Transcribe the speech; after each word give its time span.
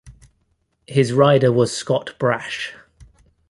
His 0.87 1.13
rider 1.13 1.51
was 1.51 1.77
Scott 1.77 2.17
Brash. 2.17 2.73